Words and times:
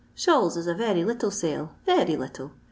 Shawls 0.15 0.57
is 0.57 0.65
a 0.65 0.73
very 0.73 1.03
little 1.05 1.29
sale; 1.29 1.73
very 1.85 2.15
little. 2.15 2.53